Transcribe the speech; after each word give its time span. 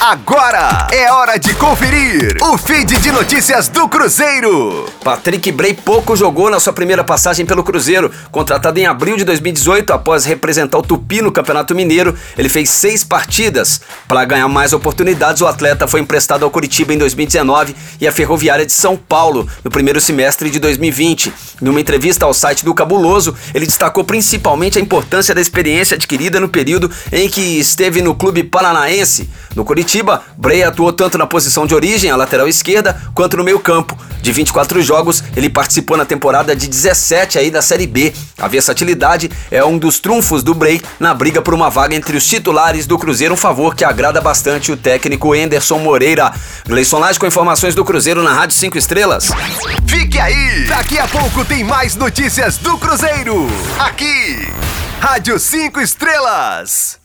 Agora 0.00 0.88
é 0.90 1.12
hora 1.12 1.38
de 1.38 1.52
conferir 1.56 2.34
o 2.40 2.56
feed 2.56 2.98
de 3.00 3.12
notícias 3.12 3.68
do 3.68 3.86
Cruzeiro. 3.86 4.86
Patrick 5.04 5.52
Bray 5.52 5.74
pouco 5.74 6.16
jogou 6.16 6.48
na 6.48 6.58
sua 6.58 6.72
primeira 6.72 7.04
passagem 7.04 7.44
pelo 7.44 7.62
Cruzeiro. 7.62 8.10
Contratado 8.30 8.80
em 8.80 8.86
abril 8.86 9.18
de 9.18 9.24
2018 9.24 9.92
após 9.92 10.24
representar 10.24 10.78
o 10.78 10.82
Tupi 10.82 11.20
no 11.20 11.30
Campeonato 11.30 11.74
Mineiro, 11.74 12.16
ele 12.38 12.48
fez 12.48 12.70
seis 12.70 13.04
partidas. 13.04 13.82
Para 14.08 14.24
ganhar 14.24 14.48
mais 14.48 14.72
oportunidades, 14.72 15.42
o 15.42 15.46
atleta 15.46 15.86
foi 15.86 16.00
emprestado 16.00 16.46
ao 16.46 16.50
Curitiba 16.50 16.94
em 16.94 16.98
2019 16.98 17.76
e 18.00 18.08
à 18.08 18.12
Ferroviária 18.12 18.64
de 18.64 18.72
São 18.72 18.96
Paulo 18.96 19.46
no 19.62 19.70
primeiro 19.70 20.00
semestre 20.00 20.48
de 20.48 20.58
2020. 20.58 21.30
Numa 21.60 21.78
entrevista 21.78 22.24
ao 22.24 22.32
site 22.32 22.64
do 22.64 22.72
Cabuloso, 22.72 23.36
ele 23.54 23.66
destacou 23.66 24.02
principalmente 24.02 24.78
a 24.78 24.80
importância 24.80 25.34
da 25.34 25.42
experiência 25.42 25.94
adquirida 25.94 26.40
no 26.40 26.48
período 26.48 26.90
em 27.12 27.28
que 27.28 27.58
esteve 27.58 28.00
no 28.00 28.14
clube 28.14 28.42
paranaense. 28.42 29.28
No 29.54 29.62
Curitiba, 29.62 29.89
Bray 30.36 30.62
atuou 30.62 30.92
tanto 30.92 31.18
na 31.18 31.26
posição 31.26 31.66
de 31.66 31.74
origem, 31.74 32.10
a 32.10 32.16
lateral 32.16 32.46
esquerda, 32.46 32.96
quanto 33.12 33.36
no 33.36 33.42
meio 33.42 33.58
campo. 33.58 33.98
De 34.22 34.30
24 34.30 34.80
jogos, 34.82 35.24
ele 35.34 35.50
participou 35.50 35.96
na 35.96 36.04
temporada 36.04 36.54
de 36.54 36.68
17 36.68 37.38
aí 37.38 37.50
da 37.50 37.60
Série 37.60 37.86
B. 37.86 38.12
A 38.38 38.46
versatilidade 38.46 39.28
é 39.50 39.64
um 39.64 39.76
dos 39.78 39.98
trunfos 39.98 40.44
do 40.44 40.54
Bray 40.54 40.80
na 41.00 41.12
briga 41.12 41.42
por 41.42 41.54
uma 41.54 41.68
vaga 41.68 41.96
entre 41.96 42.16
os 42.16 42.24
titulares 42.24 42.86
do 42.86 42.98
Cruzeiro, 42.98 43.34
um 43.34 43.36
favor 43.36 43.74
que 43.74 43.84
agrada 43.84 44.20
bastante 44.20 44.70
o 44.70 44.76
técnico 44.76 45.34
Enderson 45.34 45.78
Moreira. 45.78 46.32
Gleison 46.68 46.98
Lage 46.98 47.18
com 47.18 47.26
informações 47.26 47.74
do 47.74 47.84
Cruzeiro 47.84 48.22
na 48.22 48.32
Rádio 48.32 48.56
5 48.56 48.78
Estrelas. 48.78 49.30
Fique 49.88 50.20
aí! 50.20 50.66
Daqui 50.68 50.98
a 50.98 51.08
pouco 51.08 51.44
tem 51.44 51.64
mais 51.64 51.96
notícias 51.96 52.58
do 52.58 52.78
Cruzeiro. 52.78 53.48
Aqui, 53.78 54.48
Rádio 55.00 55.38
5 55.38 55.80
Estrelas. 55.80 57.00